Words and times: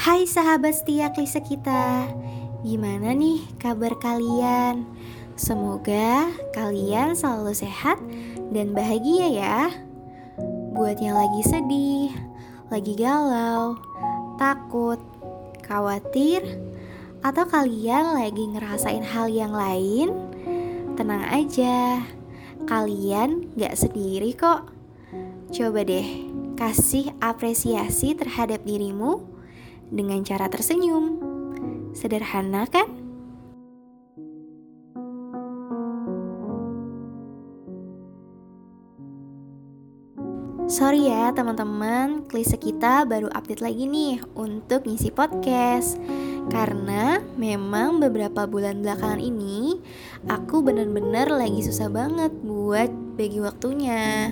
Hai 0.00 0.24
sahabat 0.24 0.80
setia 0.80 1.12
klise 1.12 1.44
kita. 1.44 2.08
Gimana 2.64 3.12
nih 3.12 3.44
kabar 3.60 3.92
kalian? 4.00 4.88
Semoga 5.36 6.24
kalian 6.56 7.12
selalu 7.12 7.52
sehat 7.52 8.00
dan 8.48 8.72
bahagia 8.72 9.28
ya. 9.28 9.68
Buat 10.72 11.04
yang 11.04 11.20
lagi 11.20 11.44
sedih, 11.44 12.16
lagi 12.72 12.96
galau, 12.96 13.76
takut, 14.40 14.96
khawatir 15.68 16.48
Atau 17.20 17.44
kalian 17.44 18.16
lagi 18.16 18.56
ngerasain 18.56 19.04
hal 19.04 19.28
yang 19.28 19.52
lain 19.52 20.16
Tenang 20.96 21.28
aja, 21.28 22.00
kalian 22.64 23.52
gak 23.52 23.76
sendiri 23.76 24.32
kok. 24.32 24.64
Coba 25.52 25.84
deh 25.84 26.24
kasih 26.56 27.12
apresiasi 27.20 28.16
terhadap 28.16 28.64
dirimu 28.64 29.39
dengan 29.90 30.22
cara 30.22 30.46
tersenyum. 30.46 31.18
Sederhana 31.92 32.64
kan? 32.70 33.00
Sorry 40.70 41.10
ya 41.10 41.34
teman-teman, 41.34 42.30
klise 42.30 42.54
kita 42.54 43.02
baru 43.02 43.26
update 43.34 43.58
lagi 43.58 43.90
nih 43.90 44.22
untuk 44.38 44.86
ngisi 44.86 45.10
podcast 45.10 45.98
Karena 46.46 47.18
memang 47.34 47.98
beberapa 47.98 48.46
bulan 48.46 48.78
belakangan 48.78 49.18
ini 49.18 49.82
Aku 50.30 50.62
bener-bener 50.62 51.26
lagi 51.26 51.66
susah 51.66 51.90
banget 51.90 52.30
buat 52.46 52.86
bagi 53.18 53.42
waktunya 53.42 54.30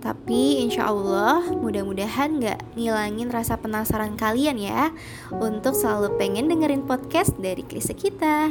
tapi 0.00 0.64
insya 0.64 0.88
Allah 0.88 1.44
mudah-mudahan 1.52 2.40
gak 2.40 2.60
ngilangin 2.72 3.28
rasa 3.28 3.60
penasaran 3.60 4.16
kalian 4.16 4.56
ya. 4.56 4.90
Untuk 5.28 5.76
selalu 5.76 6.16
pengen 6.16 6.48
dengerin 6.48 6.88
podcast 6.88 7.36
dari 7.36 7.60
klise 7.60 7.92
kita. 7.92 8.48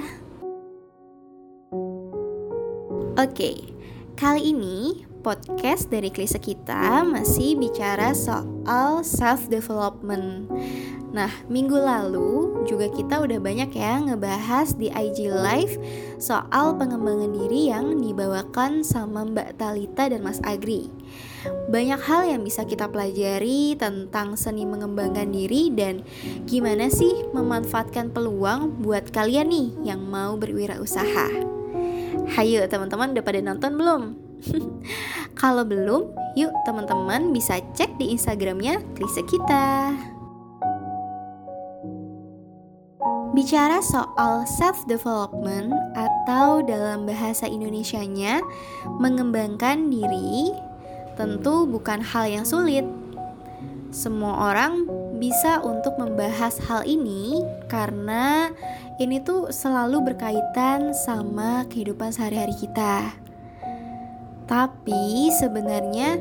Oke, 3.19 3.75
kali 4.15 4.53
ini 4.55 5.03
podcast 5.19 5.91
dari 5.91 6.07
klise 6.07 6.39
kita 6.39 7.03
masih 7.03 7.59
bicara 7.59 8.15
soal 8.15 9.03
self-development 9.03 10.47
Nah, 11.09 11.29
minggu 11.49 11.73
lalu 11.73 12.61
juga 12.69 12.85
kita 12.85 13.17
udah 13.25 13.41
banyak 13.41 13.73
ya 13.73 13.97
ngebahas 13.97 14.77
di 14.77 14.93
IG 14.93 15.33
Live 15.33 15.81
soal 16.21 16.77
pengembangan 16.77 17.33
diri 17.33 17.73
yang 17.73 17.97
dibawakan 17.97 18.85
sama 18.85 19.25
Mbak 19.25 19.57
Talita 19.57 20.05
dan 20.05 20.21
Mas 20.21 20.37
Agri. 20.45 20.93
Banyak 21.71 22.01
hal 22.05 22.21
yang 22.29 22.41
bisa 22.45 22.61
kita 22.61 22.85
pelajari 22.91 23.73
tentang 23.73 24.37
seni 24.37 24.69
mengembangkan 24.69 25.33
diri 25.33 25.73
dan 25.73 26.05
gimana 26.45 26.93
sih 26.93 27.25
memanfaatkan 27.33 28.13
peluang 28.13 28.77
buat 28.83 29.09
kalian 29.09 29.49
nih 29.49 29.67
yang 29.89 30.05
mau 30.05 30.37
berwirausaha. 30.37 31.27
Hayo 32.37 32.61
teman-teman 32.69 33.17
udah 33.17 33.25
pada 33.25 33.41
nonton 33.41 33.71
belum? 33.73 34.01
Kalau 35.41 35.65
belum, 35.65 36.13
yuk 36.37 36.53
teman-teman 36.69 37.33
bisa 37.33 37.57
cek 37.73 37.97
di 37.97 38.13
Instagramnya 38.13 38.83
Klise 38.93 39.25
Kita. 39.25 40.18
Bicara 43.39 43.79
soal 43.79 44.43
self-development 44.43 45.71
atau 45.95 46.59
dalam 46.59 47.07
bahasa 47.07 47.47
Indonesianya 47.47 48.43
mengembangkan 48.99 49.87
diri 49.87 50.51
tentu 51.15 51.63
bukan 51.63 52.03
hal 52.03 52.27
yang 52.27 52.43
sulit. 52.43 52.83
Semua 53.95 54.51
orang 54.51 54.83
bisa 55.23 55.63
untuk 55.63 55.95
membahas 55.95 56.59
hal 56.67 56.83
ini 56.83 57.39
karena 57.71 58.51
ini 58.99 59.23
tuh 59.23 59.55
selalu 59.55 60.11
berkaitan 60.11 60.91
sama 60.91 61.63
kehidupan 61.71 62.11
sehari-hari 62.11 62.59
kita. 62.59 63.15
Tapi 64.51 65.31
sebenarnya 65.31 66.19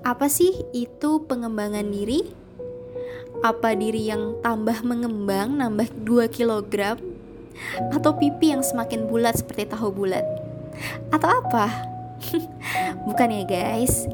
apa 0.00 0.32
sih 0.32 0.64
itu 0.72 1.28
pengembangan 1.28 1.84
diri? 1.92 2.43
Apa 3.42 3.74
diri 3.74 4.12
yang 4.12 4.38
tambah 4.44 4.84
mengembang 4.86 5.58
nambah 5.58 5.90
2 6.06 6.30
kg? 6.30 7.00
Atau 7.90 8.14
pipi 8.18 8.54
yang 8.54 8.62
semakin 8.62 9.10
bulat 9.10 9.40
seperti 9.40 9.66
tahu 9.66 9.90
bulat? 9.90 10.22
Atau 11.10 11.30
apa? 11.30 11.66
Bukan 13.06 13.28
ya 13.30 13.44
guys 13.44 14.06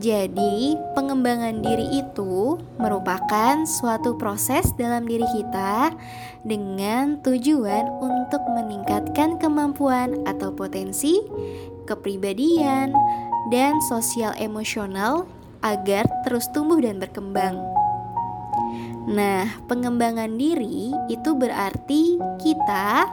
Jadi 0.00 0.78
pengembangan 0.96 1.60
diri 1.60 2.00
itu 2.00 2.56
merupakan 2.80 3.64
suatu 3.66 4.16
proses 4.16 4.70
dalam 4.78 5.04
diri 5.04 5.26
kita 5.34 5.92
Dengan 6.46 7.20
tujuan 7.20 7.84
untuk 8.00 8.40
meningkatkan 8.48 9.36
kemampuan 9.36 10.24
atau 10.24 10.52
potensi 10.54 11.20
Kepribadian 11.84 12.94
dan 13.50 13.82
sosial 13.90 14.30
emosional 14.38 15.26
agar 15.60 16.06
terus 16.24 16.48
tumbuh 16.52 16.80
dan 16.80 17.02
berkembang. 17.02 17.79
Nah, 19.10 19.48
pengembangan 19.66 20.36
diri 20.36 20.92
itu 21.10 21.30
berarti 21.34 22.20
kita 22.38 23.08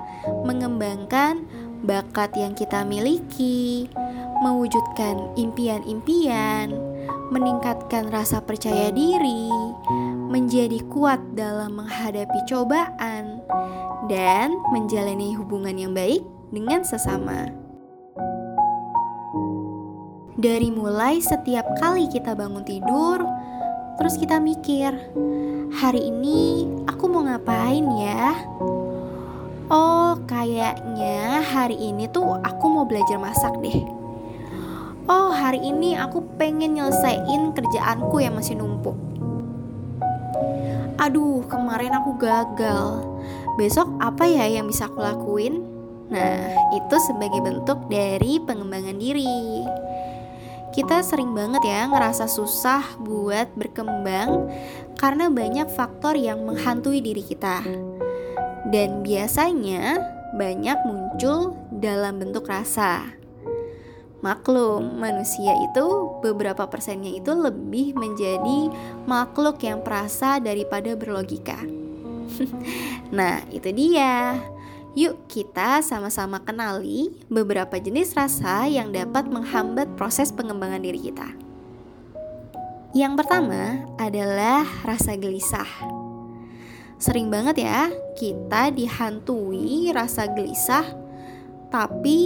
mengembangkan 0.46 1.48
bakat 1.82 2.34
yang 2.38 2.54
kita 2.54 2.84
miliki, 2.84 3.88
mewujudkan 4.44 5.34
impian-impian, 5.40 6.74
meningkatkan 7.34 8.10
rasa 8.14 8.44
percaya 8.44 8.94
diri, 8.94 9.50
menjadi 10.28 10.82
kuat 10.92 11.20
dalam 11.34 11.80
menghadapi 11.82 12.40
cobaan, 12.46 13.42
dan 14.12 14.56
menjalani 14.72 15.36
hubungan 15.36 15.76
yang 15.76 15.94
baik 15.96 16.24
dengan 16.52 16.84
sesama. 16.84 17.52
Dari 20.38 20.70
mulai 20.70 21.18
setiap 21.18 21.66
kali 21.82 22.06
kita 22.14 22.38
bangun 22.38 22.62
tidur, 22.62 23.26
terus 23.98 24.16
kita 24.16 24.38
mikir, 24.38 24.94
hari 25.74 26.08
ini 26.08 26.70
aku 26.86 27.10
mau 27.10 27.26
ngapain 27.26 27.84
ya? 27.98 28.38
Oh, 29.68 30.16
kayaknya 30.30 31.44
hari 31.44 31.76
ini 31.76 32.08
tuh 32.08 32.40
aku 32.40 32.66
mau 32.72 32.86
belajar 32.88 33.20
masak 33.20 33.52
deh. 33.60 33.84
Oh, 35.12 35.34
hari 35.34 35.60
ini 35.60 35.98
aku 35.98 36.24
pengen 36.40 36.80
nyelesain 36.80 37.52
kerjaanku 37.52 38.24
yang 38.24 38.38
masih 38.38 38.56
numpuk. 38.56 38.96
Aduh, 40.98 41.44
kemarin 41.52 41.94
aku 41.96 42.16
gagal. 42.16 43.04
Besok 43.60 43.92
apa 44.00 44.24
ya 44.28 44.48
yang 44.48 44.70
bisa 44.70 44.88
aku 44.88 45.04
lakuin? 45.04 45.64
Nah, 46.08 46.72
itu 46.72 46.96
sebagai 47.04 47.44
bentuk 47.44 47.92
dari 47.92 48.40
pengembangan 48.40 48.96
diri 48.96 49.68
kita 50.76 51.00
sering 51.04 51.32
banget 51.32 51.64
ya 51.64 51.88
ngerasa 51.88 52.28
susah 52.28 53.00
buat 53.00 53.52
berkembang 53.56 54.52
karena 55.00 55.32
banyak 55.32 55.70
faktor 55.72 56.18
yang 56.18 56.44
menghantui 56.44 57.00
diri 57.00 57.24
kita. 57.24 57.64
Dan 58.68 59.00
biasanya 59.06 60.02
banyak 60.36 60.78
muncul 60.84 61.56
dalam 61.72 62.20
bentuk 62.20 62.52
rasa. 62.52 63.16
Maklum, 64.20 64.98
manusia 64.98 65.54
itu 65.62 65.86
beberapa 66.26 66.66
persennya 66.66 67.14
itu 67.14 67.32
lebih 67.32 67.94
menjadi 67.96 68.74
makhluk 69.06 69.62
yang 69.62 69.86
perasa 69.86 70.42
daripada 70.42 70.98
berlogika. 70.98 71.62
nah, 73.18 73.46
itu 73.54 73.70
dia. 73.72 74.42
Yuk 74.98 75.30
kita 75.30 75.86
sama-sama 75.86 76.42
kenali 76.42 77.14
beberapa 77.30 77.78
jenis 77.78 78.18
rasa 78.18 78.66
yang 78.66 78.90
dapat 78.90 79.30
menghambat 79.30 79.94
proses 79.94 80.34
pengembangan 80.34 80.82
diri 80.82 80.98
kita. 80.98 81.38
Yang 82.98 83.22
pertama 83.22 83.86
adalah 84.02 84.66
rasa 84.82 85.14
gelisah. 85.14 85.70
Sering 86.98 87.30
banget 87.30 87.62
ya 87.62 87.94
kita 88.18 88.74
dihantui 88.74 89.94
rasa 89.94 90.34
gelisah, 90.34 90.90
tapi 91.70 92.26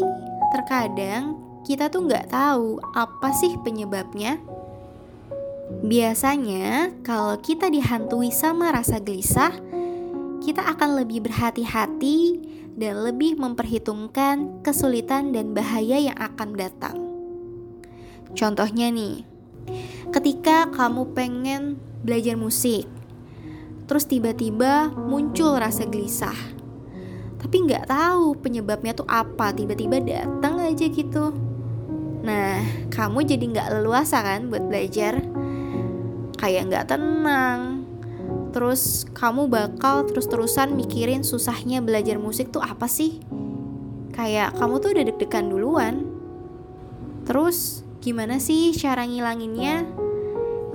terkadang 0.55 1.35
kita 1.67 1.91
tuh 1.91 2.07
nggak 2.07 2.31
tahu 2.31 2.79
apa 2.95 3.35
sih 3.35 3.51
penyebabnya. 3.67 4.39
Biasanya 5.83 6.95
kalau 7.03 7.35
kita 7.35 7.67
dihantui 7.67 8.31
sama 8.31 8.71
rasa 8.71 9.03
gelisah, 9.03 9.51
kita 10.39 10.63
akan 10.71 11.03
lebih 11.03 11.27
berhati-hati 11.27 12.47
dan 12.75 13.03
lebih 13.03 13.39
memperhitungkan 13.39 14.63
kesulitan 14.63 15.31
dan 15.31 15.55
bahaya 15.55 15.97
yang 16.11 16.17
akan 16.17 16.55
datang. 16.55 16.97
Contohnya 18.31 18.87
nih, 18.91 19.27
ketika 20.11 20.71
kamu 20.71 21.11
pengen 21.15 21.79
belajar 22.03 22.39
musik, 22.39 22.87
terus 23.87 24.07
tiba-tiba 24.07 24.91
muncul 24.91 25.59
rasa 25.59 25.83
gelisah, 25.87 26.35
tapi 27.37 27.67
nggak 27.67 27.91
tahu 27.91 28.35
penyebabnya 28.39 28.95
tuh 28.95 29.07
apa, 29.07 29.51
tiba-tiba 29.51 29.99
datang 29.99 30.63
aja 30.63 30.85
gitu. 30.87 31.35
Nah, 32.21 32.61
kamu 32.93 33.25
jadi 33.25 33.45
nggak 33.51 33.69
leluasa 33.81 34.21
kan 34.21 34.47
buat 34.47 34.63
belajar, 34.69 35.19
kayak 36.39 36.69
nggak 36.69 36.87
tenang, 36.87 37.70
terus 38.51 39.07
kamu 39.15 39.47
bakal 39.47 40.07
terus-terusan 40.07 40.75
mikirin 40.75 41.23
susahnya 41.23 41.79
belajar 41.79 42.19
musik 42.19 42.51
tuh 42.51 42.63
apa 42.63 42.85
sih? 42.85 43.23
Kayak 44.11 44.59
kamu 44.59 44.75
tuh 44.83 44.89
udah 44.91 45.03
deg-degan 45.07 45.47
duluan. 45.47 45.95
Terus 47.23 47.87
gimana 48.03 48.37
sih 48.37 48.75
cara 48.75 49.07
ngilanginnya? 49.07 49.87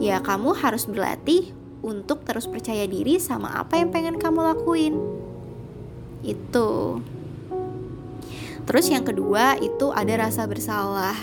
Ya 0.00 0.20
kamu 0.20 0.56
harus 0.56 0.88
berlatih 0.88 1.52
untuk 1.84 2.24
terus 2.26 2.48
percaya 2.48 2.88
diri 2.88 3.20
sama 3.20 3.60
apa 3.60 3.78
yang 3.78 3.92
pengen 3.92 4.16
kamu 4.16 4.40
lakuin. 4.42 4.94
Itu. 6.24 7.00
Terus 8.66 8.90
yang 8.90 9.06
kedua 9.06 9.54
itu 9.62 9.94
ada 9.94 10.26
rasa 10.26 10.42
bersalah. 10.50 11.14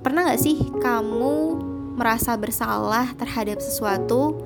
Pernah 0.00 0.32
gak 0.32 0.40
sih 0.40 0.56
kamu 0.80 1.69
merasa 1.94 2.38
bersalah 2.38 3.12
terhadap 3.18 3.58
sesuatu 3.58 4.38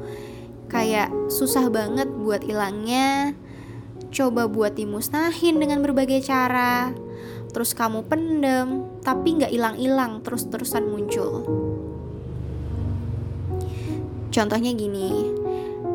kayak 0.72 1.12
susah 1.28 1.68
banget 1.68 2.08
buat 2.10 2.42
hilangnya 2.42 3.36
coba 4.14 4.46
buat 4.46 4.78
dimusnahin 4.78 5.58
dengan 5.58 5.82
berbagai 5.82 6.24
cara 6.24 6.94
terus 7.54 7.74
kamu 7.76 8.06
pendem 8.06 8.82
tapi 9.06 9.38
nggak 9.38 9.54
hilang-hilang 9.54 10.18
terus-terusan 10.26 10.90
muncul. 10.90 11.46
Contohnya 14.34 14.74
gini 14.74 15.30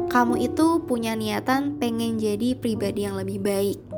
kamu 0.07 0.41
itu 0.41 0.81
punya 0.87 1.13
niatan 1.13 1.77
pengen 1.77 2.17
jadi 2.17 2.55
pribadi 2.55 3.03
yang 3.05 3.19
lebih 3.19 3.43
baik 3.43 3.88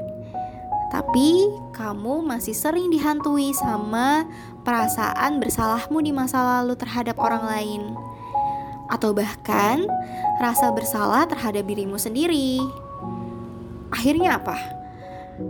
tapi 0.92 1.48
kamu 1.72 2.20
masih 2.28 2.52
sering 2.52 2.92
dihantui 2.92 3.56
sama 3.56 4.28
perasaan 4.68 5.40
bersalahmu 5.40 6.04
di 6.04 6.12
masa 6.12 6.60
lalu 6.60 6.76
terhadap 6.76 7.16
orang 7.16 7.48
lain, 7.48 7.82
atau 8.92 9.16
bahkan 9.16 9.88
rasa 10.44 10.68
bersalah 10.76 11.24
terhadap 11.32 11.64
dirimu 11.64 11.96
sendiri. 11.96 12.60
Akhirnya, 13.88 14.36
apa? 14.36 14.60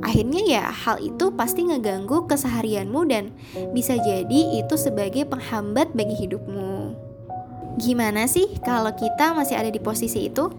Akhirnya, 0.06 0.46
ya, 0.46 0.66
hal 0.70 1.02
itu 1.02 1.34
pasti 1.34 1.68
ngeganggu 1.68 2.30
keseharianmu 2.30 3.02
dan 3.10 3.34
bisa 3.74 3.98
jadi 3.98 4.62
itu 4.62 4.78
sebagai 4.78 5.26
penghambat 5.26 5.92
bagi 5.98 6.16
hidupmu. 6.16 6.96
Gimana 7.82 8.30
sih 8.30 8.62
kalau 8.62 8.94
kita 8.94 9.34
masih 9.34 9.58
ada 9.58 9.74
di 9.74 9.82
posisi 9.82 10.30
itu? 10.30 10.54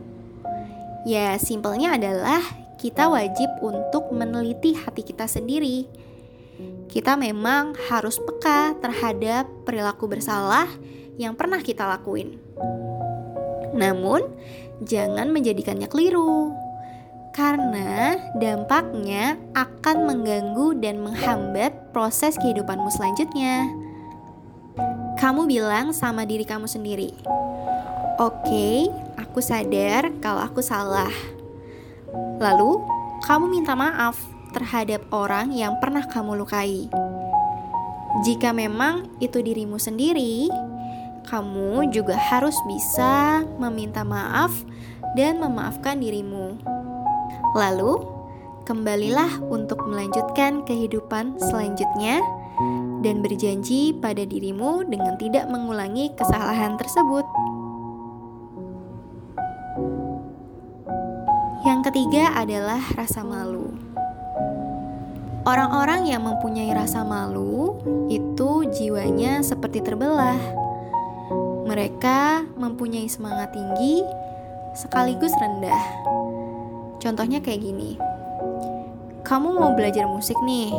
Ya, 1.07 1.39
simpelnya 1.39 1.97
adalah 1.97 2.43
kita 2.79 3.09
wajib 3.09 3.49
untuk 3.61 4.11
meneliti 4.15 4.77
hati 4.77 5.03
kita 5.05 5.27
sendiri. 5.27 5.87
Kita 6.89 7.17
memang 7.17 7.73
harus 7.89 8.21
peka 8.21 8.77
terhadap 8.79 9.49
perilaku 9.65 10.07
bersalah 10.07 10.69
yang 11.17 11.33
pernah 11.33 11.61
kita 11.65 11.89
lakuin. 11.89 12.37
Namun, 13.73 14.21
jangan 14.85 15.33
menjadikannya 15.33 15.89
keliru, 15.89 16.53
karena 17.33 18.21
dampaknya 18.37 19.41
akan 19.57 20.05
mengganggu 20.05 20.77
dan 20.79 21.01
menghambat 21.01 21.73
proses 21.97 22.37
kehidupanmu 22.37 22.93
selanjutnya. 22.93 23.73
Kamu 25.17 25.49
bilang 25.49 25.97
sama 25.97 26.29
diri 26.29 26.45
kamu 26.45 26.69
sendiri, 26.69 27.17
"Oke, 28.21 28.93
aku 29.17 29.41
sadar 29.41 30.13
kalau 30.21 30.45
aku 30.45 30.61
salah." 30.61 31.42
Lalu, 32.43 32.83
kamu 33.25 33.47
minta 33.49 33.73
maaf 33.73 34.19
terhadap 34.53 35.07
orang 35.15 35.55
yang 35.55 35.79
pernah 35.81 36.05
kamu 36.05 36.37
lukai. 36.43 36.91
Jika 38.27 38.53
memang 38.53 39.09
itu 39.25 39.41
dirimu 39.41 39.81
sendiri, 39.81 40.53
kamu 41.27 41.89
juga 41.95 42.19
harus 42.19 42.55
bisa 42.69 43.41
meminta 43.57 44.05
maaf 44.05 44.53
dan 45.17 45.41
memaafkan 45.41 45.97
dirimu. 45.97 46.61
Lalu, 47.57 48.05
kembalilah 48.69 49.41
untuk 49.49 49.81
melanjutkan 49.89 50.63
kehidupan 50.69 51.41
selanjutnya 51.41 52.21
dan 53.03 53.25
berjanji 53.25 53.97
pada 53.99 54.23
dirimu 54.23 54.87
dengan 54.87 55.19
tidak 55.19 55.51
mengulangi 55.51 56.15
kesalahan 56.15 56.79
tersebut. 56.79 57.27
Ketiga 61.93 62.33
adalah 62.41 62.81
rasa 62.97 63.21
malu. 63.21 63.69
Orang-orang 65.45 66.09
yang 66.09 66.25
mempunyai 66.25 66.73
rasa 66.73 67.05
malu 67.05 67.77
itu 68.09 68.65
jiwanya 68.73 69.45
seperti 69.45 69.85
terbelah. 69.85 70.41
Mereka 71.69 72.49
mempunyai 72.57 73.13
semangat 73.13 73.53
tinggi 73.53 74.01
sekaligus 74.73 75.37
rendah. 75.37 75.85
Contohnya 76.97 77.45
kayak 77.45 77.61
gini. 77.61 78.01
Kamu 79.21 79.53
mau 79.53 79.77
belajar 79.77 80.09
musik 80.09 80.41
nih. 80.49 80.73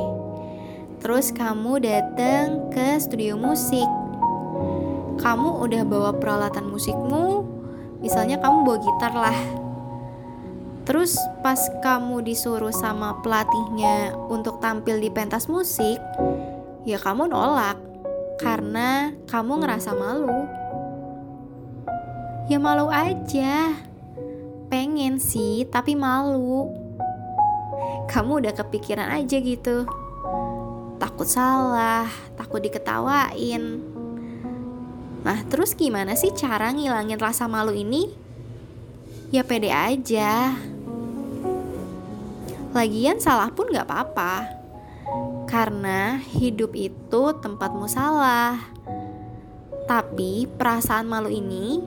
Terus 0.97 1.29
kamu 1.29 1.77
datang 1.77 2.73
ke 2.73 2.97
studio 2.97 3.37
musik. 3.37 3.85
Kamu 5.21 5.61
udah 5.61 5.85
bawa 5.85 6.17
peralatan 6.17 6.73
musikmu, 6.73 7.45
misalnya 8.01 8.41
kamu 8.41 8.65
bawa 8.65 8.77
gitar 8.81 9.13
lah 9.13 9.62
Terus 10.83 11.15
pas 11.39 11.59
kamu 11.79 12.27
disuruh 12.27 12.75
sama 12.75 13.23
pelatihnya 13.23 14.11
untuk 14.27 14.59
tampil 14.59 14.99
di 14.99 15.07
pentas 15.07 15.47
musik, 15.47 15.95
ya 16.83 16.99
kamu 16.99 17.31
nolak 17.31 17.79
karena 18.43 19.15
kamu 19.31 19.63
ngerasa 19.63 19.95
malu. 19.95 20.43
Ya 22.51 22.59
malu 22.59 22.91
aja. 22.91 23.71
Pengen 24.67 25.21
sih, 25.21 25.63
tapi 25.71 25.95
malu. 25.95 26.67
Kamu 28.11 28.43
udah 28.43 28.51
kepikiran 28.51 29.07
aja 29.07 29.39
gitu. 29.39 29.87
Takut 30.99 31.29
salah, 31.29 32.11
takut 32.35 32.59
diketawain. 32.59 33.79
Nah, 35.23 35.39
terus 35.47 35.71
gimana 35.71 36.19
sih 36.19 36.35
cara 36.35 36.75
ngilangin 36.75 37.15
rasa 37.15 37.47
malu 37.47 37.71
ini? 37.71 38.11
Ya 39.31 39.47
pede 39.47 39.71
aja. 39.71 40.51
Lagian 42.73 43.21
salah 43.21 43.53
pun 43.53 43.69
gak 43.69 43.85
apa-apa. 43.85 44.49
Karena 45.45 46.17
hidup 46.17 46.73
itu 46.73 47.37
tempatmu 47.37 47.85
salah. 47.85 48.57
Tapi 49.85 50.49
perasaan 50.49 51.05
malu 51.05 51.29
ini 51.29 51.85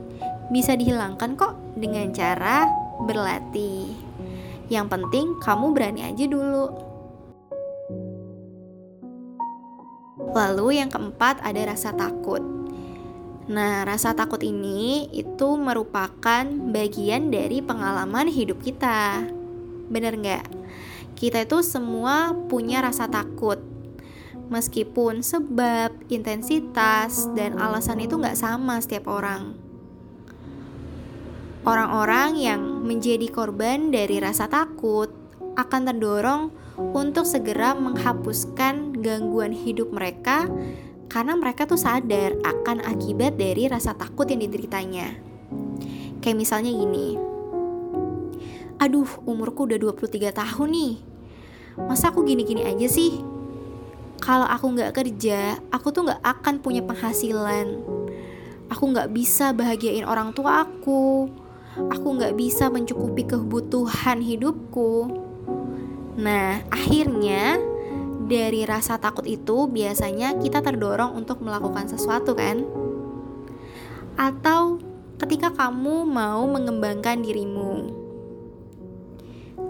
bisa 0.55 0.79
dihilangkan 0.79 1.35
kok 1.35 1.59
dengan 1.75 2.15
cara 2.15 2.71
berlatih. 3.03 3.99
Yang 4.71 4.87
penting 4.95 5.27
kamu 5.43 5.75
berani 5.75 6.07
aja 6.07 6.25
dulu. 6.31 6.67
Lalu 10.39 10.79
yang 10.79 10.87
keempat 10.87 11.43
ada 11.43 11.67
rasa 11.67 11.91
takut. 11.99 12.47
Nah, 13.51 13.83
rasa 13.83 14.15
takut 14.15 14.43
ini 14.43 15.11
itu 15.11 15.59
merupakan 15.59 16.47
bagian 16.71 17.35
dari 17.35 17.59
pengalaman 17.59 18.31
hidup 18.31 18.63
kita. 18.63 19.36
Bener 19.87 20.15
nggak? 20.19 20.45
Kita 21.17 21.43
itu 21.43 21.65
semua 21.65 22.37
punya 22.47 22.85
rasa 22.85 23.09
takut. 23.09 23.59
Meskipun 24.47 25.27
sebab, 25.27 25.91
intensitas, 26.07 27.27
dan 27.35 27.59
alasan 27.59 27.99
itu 27.99 28.15
nggak 28.15 28.39
sama 28.39 28.79
setiap 28.79 29.11
orang. 29.11 29.59
Orang-orang 31.67 32.39
yang 32.39 32.63
menjadi 32.87 33.27
korban 33.27 33.91
dari 33.91 34.23
rasa 34.23 34.47
takut 34.47 35.11
akan 35.59 35.83
terdorong 35.91 36.43
untuk 36.95 37.27
segera 37.27 37.75
menghapuskan 37.75 38.95
gangguan 39.03 39.51
hidup 39.51 39.91
mereka 39.91 40.47
karena 41.11 41.35
mereka 41.35 41.67
tuh 41.67 41.81
sadar 41.81 42.39
akan 42.45 42.87
akibat 42.87 43.35
dari 43.35 43.67
rasa 43.67 43.99
takut 43.99 44.31
yang 44.31 44.47
dideritanya. 44.47 45.17
Kayak 46.23 46.39
misalnya 46.39 46.71
gini, 46.71 47.19
aduh 48.77 49.09
umurku 49.25 49.65
udah 49.65 49.81
23 49.81 50.37
tahun 50.37 50.69
nih. 50.69 50.95
Masa 51.77 52.13
aku 52.13 52.25
gini-gini 52.25 52.65
aja 52.65 52.89
sih? 52.89 53.21
Kalau 54.21 54.49
aku 54.49 54.73
nggak 54.73 54.97
kerja 54.97 55.61
aku 55.73 55.93
tuh 55.93 56.09
nggak 56.09 56.23
akan 56.25 56.55
punya 56.61 56.85
penghasilan. 56.85 57.81
Aku 58.69 58.85
nggak 58.93 59.13
bisa 59.13 59.53
bahagiain 59.57 60.05
orang 60.05 60.33
tua 60.37 60.65
aku. 60.65 61.29
Aku 61.77 62.07
nggak 62.17 62.37
bisa 62.37 62.73
mencukupi 62.73 63.29
kebutuhan 63.29 64.21
hidupku. 64.21 65.09
Nah 66.17 66.65
akhirnya 66.73 67.61
dari 68.27 68.65
rasa 68.65 68.97
takut 68.99 69.25
itu 69.29 69.69
biasanya 69.69 70.37
kita 70.41 70.65
terdorong 70.65 71.17
untuk 71.17 71.41
melakukan 71.45 71.89
sesuatu 71.89 72.33
kan? 72.33 72.65
Atau 74.17 74.81
ketika 75.21 75.53
kamu 75.53 76.09
mau 76.09 76.45
mengembangkan 76.49 77.21
dirimu 77.21 78.06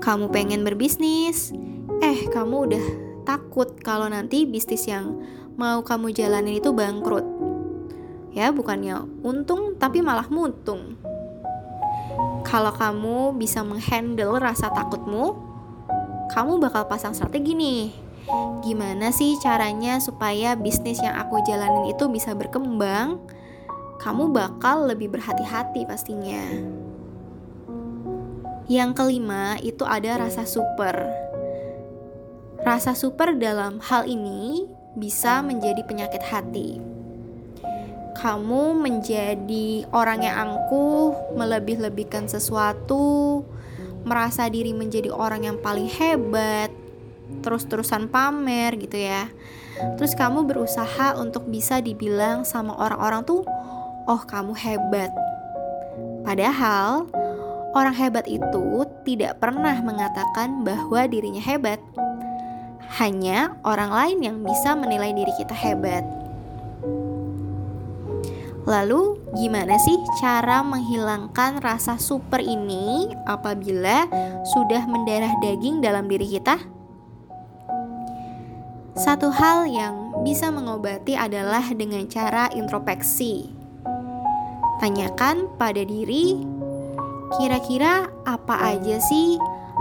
kamu 0.07 0.31
pengen 0.31 0.63
berbisnis, 0.63 1.51
eh 1.99 2.31
kamu 2.31 2.71
udah 2.71 2.85
takut 3.27 3.75
kalau 3.83 4.07
nanti 4.07 4.47
bisnis 4.47 4.87
yang 4.87 5.19
mau 5.59 5.83
kamu 5.83 6.15
jalanin 6.15 6.63
itu 6.63 6.71
bangkrut. 6.71 7.27
Ya, 8.31 8.55
bukannya 8.55 9.03
untung 9.27 9.75
tapi 9.75 10.07
malah 10.07 10.31
muntung. 10.31 10.95
Kalau 12.47 12.71
kamu 12.71 13.35
bisa 13.35 13.67
menghandle 13.67 14.39
rasa 14.39 14.71
takutmu, 14.71 15.35
kamu 16.31 16.63
bakal 16.63 16.87
pasang 16.87 17.11
strategi 17.11 17.59
nih. 17.59 17.91
Gimana 18.63 19.11
sih 19.11 19.35
caranya 19.43 19.99
supaya 19.99 20.55
bisnis 20.55 21.03
yang 21.03 21.19
aku 21.19 21.43
jalanin 21.43 21.91
itu 21.91 22.07
bisa 22.07 22.31
berkembang? 22.31 23.19
Kamu 23.99 24.31
bakal 24.31 24.87
lebih 24.87 25.11
berhati-hati 25.11 25.83
pastinya. 25.83 26.86
Yang 28.67 28.91
kelima 28.99 29.57
itu 29.63 29.87
ada 29.87 30.27
rasa 30.27 30.43
super. 30.43 31.07
Rasa 32.67 32.99
super 32.99 33.39
dalam 33.39 33.79
hal 33.79 34.11
ini 34.11 34.67
bisa 34.99 35.39
menjadi 35.45 35.87
penyakit 35.87 36.23
hati 36.27 36.97
kamu 38.17 38.81
menjadi 38.81 39.85
orang 39.93 40.25
yang 40.25 40.37
angkuh, 40.49 41.37
melebih-lebihkan 41.37 42.25
sesuatu, 42.27 43.45
merasa 44.09 44.49
diri 44.49 44.73
menjadi 44.73 45.13
orang 45.13 45.45
yang 45.45 45.57
paling 45.61 45.87
hebat, 45.87 46.73
terus-terusan 47.45 48.09
pamer 48.09 48.73
gitu 48.81 48.97
ya. 48.97 49.29
Terus 50.01 50.17
kamu 50.17 50.49
berusaha 50.49 51.21
untuk 51.21 51.45
bisa 51.53 51.85
dibilang 51.85 52.49
sama 52.49 52.73
orang-orang 52.81 53.21
tuh, 53.29 53.45
"Oh, 54.09 54.23
kamu 54.25 54.57
hebat." 54.57 55.13
Padahal 56.25 57.07
orang 57.77 57.93
hebat 57.93 58.25
itu 58.25 58.89
tidak 59.05 59.37
pernah 59.37 59.77
mengatakan 59.85 60.65
bahwa 60.65 61.05
dirinya 61.05 61.45
hebat. 61.45 61.77
Hanya 62.97 63.53
orang 63.61 63.93
lain 63.93 64.19
yang 64.25 64.37
bisa 64.41 64.73
menilai 64.73 65.13
diri 65.13 65.33
kita 65.37 65.53
hebat. 65.53 66.07
Lalu, 68.67 69.23
gimana 69.39 69.79
sih 69.79 69.95
cara 70.19 70.59
menghilangkan 70.65 71.63
rasa 71.63 72.01
super 72.03 72.43
ini 72.43 73.15
apabila 73.23 74.11
sudah 74.43 74.83
mendarah 74.91 75.39
daging 75.39 75.79
dalam 75.79 76.11
diri 76.11 76.27
kita? 76.27 76.59
Satu 78.97 79.31
hal 79.31 79.71
yang 79.71 80.25
bisa 80.27 80.51
mengobati 80.51 81.15
adalah 81.15 81.63
dengan 81.71 82.11
cara 82.11 82.51
introspeksi. 82.51 83.55
Tanyakan 84.83 85.47
pada 85.61 85.87
diri, 85.87 86.56
kira-kira 87.35 88.07
apa 88.23 88.55
aja 88.75 89.03
sih 89.03 89.35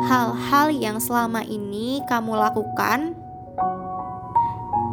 hal-hal 0.09 0.73
yang 0.73 0.97
selama 0.97 1.45
ini 1.45 2.01
kamu 2.09 2.33
lakukan? 2.33 3.13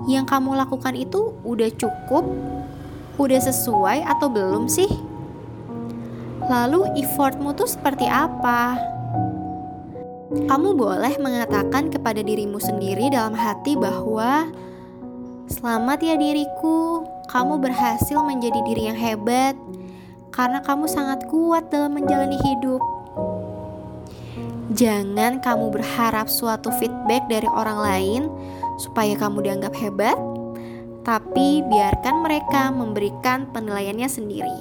Yang 0.05 0.27
kamu 0.29 0.59
lakukan 0.61 0.95
itu 0.99 1.33
udah 1.47 1.71
cukup 1.79 2.29
udah 3.17 3.41
sesuai 3.41 4.05
atau 4.05 4.29
belum 4.29 4.69
sih? 4.69 4.89
Lalu 6.53 7.01
effortmu 7.01 7.57
tuh 7.57 7.71
seperti 7.71 8.05
apa? 8.05 8.77
Kamu 10.33 10.75
boleh 10.75 11.17
mengatakan 11.21 11.93
kepada 11.93 12.25
dirimu 12.25 12.57
sendiri 12.57 13.13
dalam 13.13 13.37
hati 13.37 13.77
bahwa 13.77 14.49
Selamat 15.53 16.01
ya 16.01 16.17
diriku, 16.17 17.05
kamu 17.29 17.61
berhasil 17.61 18.17
menjadi 18.25 18.57
diri 18.65 18.89
yang 18.89 18.97
hebat 18.97 19.53
karena 20.33 20.65
kamu 20.65 20.89
sangat 20.89 21.29
kuat 21.29 21.69
dalam 21.69 21.93
menjalani 21.95 22.41
hidup. 22.41 22.81
Jangan 24.73 25.45
kamu 25.45 25.69
berharap 25.69 26.33
suatu 26.33 26.73
feedback 26.81 27.29
dari 27.29 27.45
orang 27.45 27.79
lain 27.79 28.23
supaya 28.81 29.13
kamu 29.21 29.45
dianggap 29.45 29.77
hebat, 29.77 30.17
tapi 31.05 31.61
biarkan 31.69 32.25
mereka 32.25 32.73
memberikan 32.73 33.53
penilaiannya 33.53 34.09
sendiri. 34.09 34.61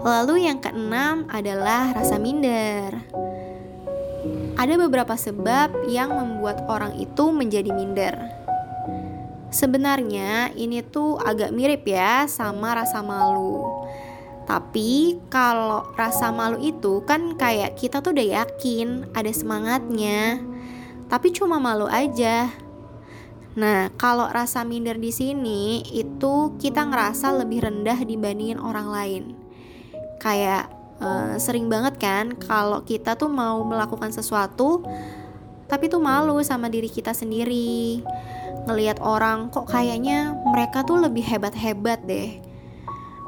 Lalu, 0.00 0.50
yang 0.50 0.58
keenam 0.58 1.28
adalah 1.30 1.92
rasa 1.94 2.18
minder. 2.18 2.98
Ada 4.56 4.74
beberapa 4.80 5.12
sebab 5.14 5.86
yang 5.92 6.10
membuat 6.10 6.66
orang 6.66 6.96
itu 6.98 7.30
menjadi 7.30 7.70
minder. 7.70 8.16
Sebenarnya, 9.50 10.54
ini 10.54 10.78
tuh 10.86 11.18
agak 11.18 11.50
mirip 11.50 11.82
ya 11.86 12.26
sama 12.30 12.78
rasa 12.78 13.02
malu. 13.02 13.66
Tapi 14.46 15.18
kalau 15.30 15.90
rasa 15.94 16.30
malu 16.34 16.58
itu 16.58 17.02
kan 17.06 17.38
kayak 17.38 17.78
kita 17.78 18.02
tuh 18.02 18.10
udah 18.10 18.42
yakin 18.42 19.10
ada 19.14 19.30
semangatnya, 19.30 20.42
tapi 21.06 21.30
cuma 21.30 21.58
malu 21.58 21.86
aja. 21.90 22.50
Nah, 23.58 23.90
kalau 23.98 24.30
rasa 24.30 24.62
minder 24.62 24.94
di 24.94 25.10
sini 25.10 25.82
itu 25.90 26.54
kita 26.58 26.86
ngerasa 26.86 27.34
lebih 27.42 27.66
rendah 27.66 27.98
dibandingin 27.98 28.62
orang 28.62 28.86
lain. 28.90 29.22
Kayak 30.22 30.70
uh, 31.02 31.34
sering 31.38 31.66
banget 31.66 31.98
kan 31.98 32.38
kalau 32.38 32.86
kita 32.86 33.18
tuh 33.18 33.26
mau 33.26 33.58
melakukan 33.66 34.14
sesuatu 34.14 34.86
tapi 35.66 35.86
tuh 35.86 36.02
malu 36.02 36.38
sama 36.42 36.66
diri 36.66 36.86
kita 36.90 37.14
sendiri. 37.14 38.02
Ngelihat 38.68 39.00
orang 39.00 39.48
kok 39.48 39.68
kayaknya 39.70 40.36
mereka 40.48 40.84
tuh 40.84 41.00
lebih 41.00 41.24
hebat-hebat 41.24 42.04
deh. 42.04 42.40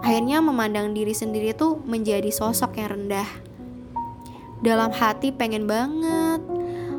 Akhirnya 0.02 0.42
memandang 0.42 0.92
diri 0.92 1.14
sendiri 1.14 1.54
tuh 1.54 1.78
menjadi 1.86 2.28
sosok 2.28 2.76
yang 2.76 2.98
rendah. 2.98 3.28
Dalam 4.62 4.90
hati 4.90 5.30
pengen 5.30 5.70
banget, 5.70 6.42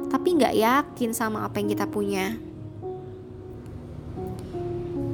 tapi 0.07 0.39
nggak 0.39 0.55
yakin 0.55 1.11
sama 1.11 1.43
apa 1.43 1.59
yang 1.59 1.69
kita 1.73 1.85
punya 1.87 2.37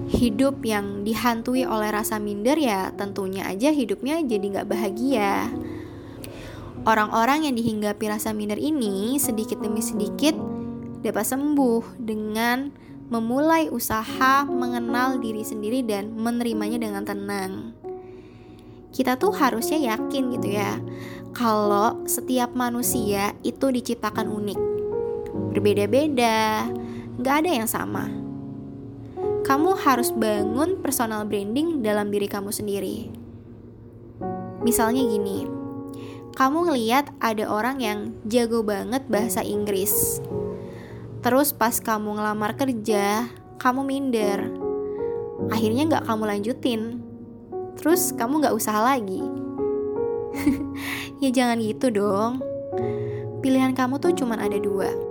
hidup 0.09 0.65
yang 0.65 1.05
dihantui 1.05 1.63
oleh 1.63 1.93
rasa 1.93 2.17
minder 2.17 2.57
ya 2.57 2.89
tentunya 2.97 3.45
aja 3.45 3.69
hidupnya 3.69 4.19
jadi 4.25 4.45
nggak 4.57 4.69
bahagia. 4.69 5.47
Orang-orang 6.83 7.45
yang 7.45 7.55
dihinggapi 7.55 8.05
rasa 8.09 8.33
minder 8.33 8.57
ini 8.57 9.21
sedikit 9.21 9.61
demi 9.61 9.83
sedikit 9.83 10.33
dapat 11.05 11.25
sembuh 11.27 12.01
dengan 12.01 12.88
memulai 13.09 13.67
usaha 13.73 14.45
mengenal 14.45 15.17
diri 15.17 15.41
sendiri 15.41 15.81
dan 15.81 16.13
menerimanya 16.13 16.77
dengan 16.77 17.03
tenang. 17.03 17.73
Kita 18.89 19.17
tuh 19.17 19.33
harusnya 19.33 19.97
yakin 19.97 20.33
gitu 20.33 20.49
ya, 20.49 20.77
kalau 21.33 22.05
setiap 22.09 22.53
manusia 22.53 23.33
itu 23.45 23.69
diciptakan 23.69 24.29
unik, 24.29 24.59
berbeda-beda, 25.53 26.69
nggak 27.17 27.35
ada 27.45 27.51
yang 27.53 27.69
sama 27.69 28.29
kamu 29.49 29.73
harus 29.81 30.13
bangun 30.13 30.77
personal 30.77 31.25
branding 31.25 31.81
dalam 31.81 32.13
diri 32.13 32.29
kamu 32.29 32.53
sendiri. 32.53 33.09
Misalnya 34.61 35.01
gini, 35.01 35.49
kamu 36.37 36.69
ngeliat 36.69 37.09
ada 37.17 37.49
orang 37.49 37.81
yang 37.81 37.99
jago 38.29 38.61
banget 38.61 39.01
bahasa 39.09 39.41
Inggris. 39.41 40.21
Terus 41.19 41.51
pas 41.51 41.75
kamu 41.75 42.15
ngelamar 42.15 42.55
kerja, 42.55 43.27
kamu 43.59 43.81
minder. 43.83 44.39
Akhirnya 45.51 45.99
gak 45.99 46.07
kamu 46.07 46.23
lanjutin. 46.25 46.81
Terus 47.75 48.11
kamu 48.15 48.43
gak 48.43 48.55
usaha 48.55 48.79
lagi. 48.79 49.23
ya 51.23 51.29
jangan 51.31 51.59
gitu 51.59 51.91
dong. 51.91 52.39
Pilihan 53.39 53.71
kamu 53.75 53.99
tuh 54.03 54.15
cuma 54.15 54.35
ada 54.35 54.59
dua 54.59 55.09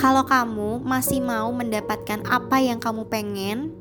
kalau 0.00 0.24
kamu 0.24 0.80
masih 0.80 1.20
mau 1.20 1.52
mendapatkan 1.52 2.24
apa 2.24 2.56
yang 2.62 2.80
kamu 2.80 3.04
pengen, 3.10 3.74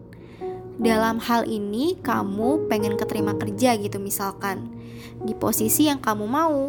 dalam 0.79 1.19
hal 1.19 1.47
ini 1.47 1.99
kamu 1.99 2.71
pengen 2.71 2.95
keterima 2.95 3.35
kerja 3.35 3.75
gitu 3.75 3.99
misalkan 3.99 4.71
di 5.23 5.35
posisi 5.35 5.91
yang 5.91 5.99
kamu 5.99 6.25
mau. 6.27 6.59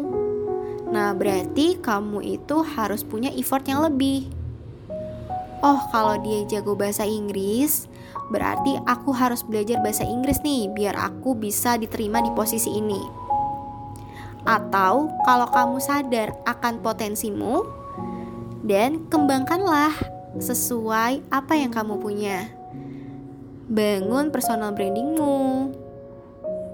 Nah, 0.91 1.15
berarti 1.15 1.79
kamu 1.79 2.19
itu 2.35 2.59
harus 2.75 3.07
punya 3.07 3.31
effort 3.31 3.63
yang 3.63 3.79
lebih. 3.87 4.27
Oh, 5.63 5.79
kalau 5.87 6.19
dia 6.19 6.43
jago 6.51 6.75
bahasa 6.75 7.07
Inggris, 7.07 7.87
berarti 8.27 8.75
aku 8.83 9.15
harus 9.15 9.39
belajar 9.39 9.79
bahasa 9.79 10.03
Inggris 10.03 10.43
nih 10.43 10.67
biar 10.67 10.99
aku 10.99 11.31
bisa 11.31 11.79
diterima 11.79 12.19
di 12.19 12.33
posisi 12.35 12.75
ini. 12.75 12.99
Atau 14.43 15.07
kalau 15.23 15.47
kamu 15.47 15.77
sadar 15.79 16.35
akan 16.43 16.83
potensimu, 16.83 17.63
dan 18.65 19.05
kembangkanlah 19.09 19.93
sesuai 20.37 21.23
apa 21.29 21.53
yang 21.55 21.71
kamu 21.73 21.97
punya. 22.01 22.49
Bangun 23.71 24.33
personal 24.33 24.75
brandingmu. 24.75 25.71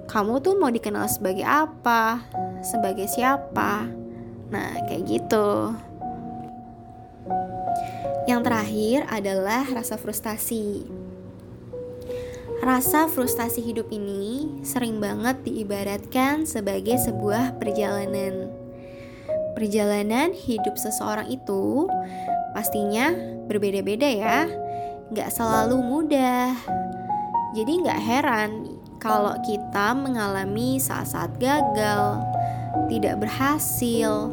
Kamu 0.08 0.40
tuh 0.40 0.56
mau 0.56 0.72
dikenal 0.72 1.12
sebagai 1.12 1.44
apa? 1.44 2.24
Sebagai 2.64 3.12
siapa? 3.12 4.07
Nah, 4.52 4.80
kayak 4.88 5.04
gitu. 5.08 5.76
Yang 8.28 8.42
terakhir 8.44 9.00
adalah 9.08 9.64
rasa 9.72 9.96
frustasi. 9.96 10.88
Rasa 12.64 13.08
frustasi 13.08 13.64
hidup 13.64 13.88
ini 13.94 14.60
sering 14.66 15.00
banget 15.00 15.46
diibaratkan 15.46 16.44
sebagai 16.44 17.00
sebuah 17.00 17.56
perjalanan 17.62 18.68
Perjalanan 19.58 20.38
hidup 20.38 20.78
seseorang 20.78 21.34
itu 21.34 21.90
pastinya 22.54 23.10
berbeda-beda 23.50 24.06
ya, 24.06 24.46
nggak 25.10 25.34
selalu 25.34 25.82
mudah. 25.82 26.54
Jadi 27.58 27.82
nggak 27.82 28.02
heran 28.06 28.78
kalau 29.02 29.34
kita 29.42 29.98
mengalami 29.98 30.78
saat-saat 30.78 31.42
gagal, 31.42 32.22
tidak 32.86 33.18
berhasil, 33.18 34.30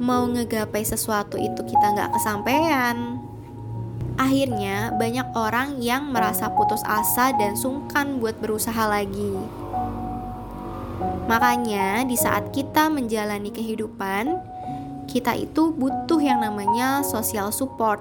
mau 0.00 0.24
ngegapai 0.24 0.80
sesuatu 0.80 1.36
itu 1.36 1.60
kita 1.60 1.86
nggak 1.92 2.16
kesampaian. 2.16 3.20
Akhirnya 4.16 4.96
banyak 4.96 5.28
orang 5.36 5.76
yang 5.80 6.08
merasa 6.08 6.48
putus 6.52 6.80
asa 6.88 7.36
dan 7.36 7.52
sungkan 7.52 8.16
buat 8.16 8.40
berusaha 8.40 8.88
lagi. 8.88 9.36
Makanya 11.28 12.04
di 12.08 12.16
saat 12.16 12.50
kita 12.50 12.88
menjalani 12.88 13.52
kehidupan, 13.52 14.40
kita 15.06 15.36
itu 15.36 15.72
butuh 15.72 16.20
yang 16.20 16.40
namanya 16.40 17.04
social 17.04 17.52
support. 17.52 18.00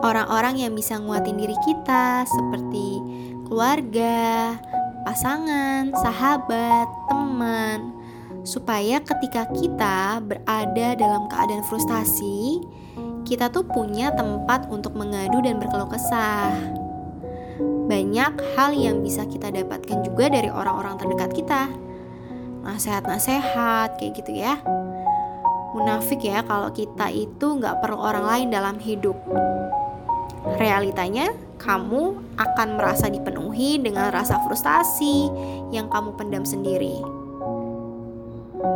Orang-orang 0.00 0.66
yang 0.66 0.72
bisa 0.74 0.98
nguatin 0.98 1.38
diri 1.38 1.56
kita 1.66 2.24
seperti 2.26 3.00
keluarga, 3.46 4.54
pasangan, 5.02 5.90
sahabat, 5.98 6.86
teman, 7.10 7.99
supaya 8.42 9.00
ketika 9.04 9.48
kita 9.52 10.20
berada 10.24 10.88
dalam 10.96 11.28
keadaan 11.28 11.64
frustasi, 11.68 12.60
kita 13.28 13.52
tuh 13.52 13.64
punya 13.68 14.10
tempat 14.16 14.66
untuk 14.72 14.96
mengadu 14.96 15.44
dan 15.44 15.60
berkeluh 15.60 15.88
kesah. 15.90 16.56
Banyak 17.90 18.34
hal 18.54 18.70
yang 18.72 19.02
bisa 19.02 19.26
kita 19.26 19.50
dapatkan 19.50 20.06
juga 20.06 20.30
dari 20.30 20.48
orang-orang 20.48 20.96
terdekat 20.96 21.30
kita. 21.34 21.62
Nasehat-nasehat 22.64 23.98
kayak 23.98 24.12
gitu 24.22 24.32
ya. 24.34 24.62
Munafik 25.74 26.22
ya 26.26 26.42
kalau 26.46 26.70
kita 26.74 27.10
itu 27.10 27.46
nggak 27.58 27.78
perlu 27.82 27.98
orang 27.98 28.24
lain 28.26 28.48
dalam 28.50 28.76
hidup. 28.78 29.16
Realitanya, 30.56 31.30
kamu 31.60 32.16
akan 32.40 32.68
merasa 32.80 33.12
dipenuhi 33.12 33.76
dengan 33.76 34.08
rasa 34.08 34.40
frustasi 34.48 35.28
yang 35.68 35.92
kamu 35.92 36.16
pendam 36.16 36.42
sendiri. 36.48 37.19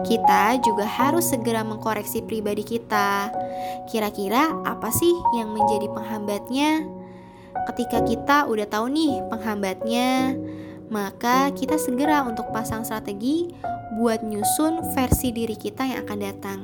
Kita 0.05 0.57
juga 0.61 0.85
harus 0.85 1.29
segera 1.33 1.65
mengkoreksi 1.65 2.25
pribadi 2.25 2.65
kita. 2.65 3.33
Kira-kira 3.89 4.53
apa 4.65 4.89
sih 4.93 5.13
yang 5.37 5.53
menjadi 5.53 5.89
penghambatnya? 5.93 6.85
Ketika 7.73 8.05
kita 8.05 8.37
udah 8.45 8.67
tahu 8.69 8.93
nih 8.93 9.25
penghambatnya, 9.33 10.37
maka 10.93 11.49
kita 11.57 11.81
segera 11.81 12.25
untuk 12.25 12.53
pasang 12.53 12.85
strategi 12.85 13.49
buat 13.97 14.21
nyusun 14.21 14.93
versi 14.93 15.33
diri 15.33 15.57
kita 15.57 15.87
yang 15.89 15.99
akan 16.05 16.19
datang. 16.21 16.61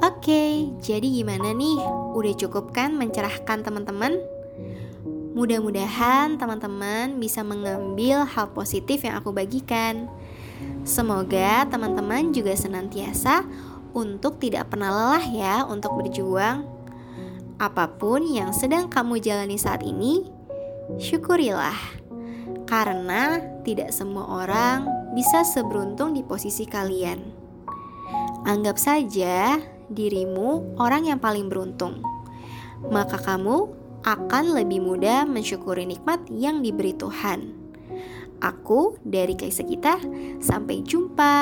Oke, 0.00 0.72
jadi 0.80 1.04
gimana 1.04 1.52
nih? 1.52 1.76
Udah 2.16 2.32
cukup 2.36 2.72
kan 2.72 2.96
mencerahkan 2.96 3.60
teman-teman? 3.60 4.39
Mudah-mudahan 5.30 6.34
teman-teman 6.42 7.22
bisa 7.22 7.46
mengambil 7.46 8.26
hal 8.26 8.50
positif 8.50 9.06
yang 9.06 9.14
aku 9.14 9.30
bagikan. 9.30 10.10
Semoga 10.82 11.70
teman-teman 11.70 12.34
juga 12.34 12.50
senantiasa 12.58 13.46
untuk 13.94 14.42
tidak 14.42 14.74
pernah 14.74 14.90
lelah 14.90 15.24
ya 15.30 15.54
untuk 15.70 15.94
berjuang. 16.02 16.66
Apa 17.62 17.94
pun 17.94 18.26
yang 18.26 18.50
sedang 18.50 18.90
kamu 18.90 19.22
jalani 19.22 19.54
saat 19.54 19.86
ini, 19.86 20.26
syukurilah. 20.98 21.78
Karena 22.66 23.38
tidak 23.62 23.94
semua 23.94 24.26
orang 24.42 24.86
bisa 25.14 25.46
seberuntung 25.46 26.10
di 26.14 26.26
posisi 26.26 26.66
kalian. 26.66 27.22
Anggap 28.46 28.80
saja 28.82 29.62
dirimu 29.90 30.78
orang 30.80 31.06
yang 31.06 31.18
paling 31.22 31.46
beruntung, 31.46 32.02
maka 32.88 33.20
kamu 33.20 33.79
akan 34.04 34.56
lebih 34.56 34.80
mudah 34.80 35.28
mensyukuri 35.28 35.84
nikmat 35.84 36.24
yang 36.32 36.64
diberi 36.64 36.96
Tuhan. 36.96 37.52
Aku 38.40 38.96
dari 39.04 39.36
Kaisa 39.36 39.60
kita, 39.66 40.00
sampai 40.40 40.80
jumpa. 40.80 41.36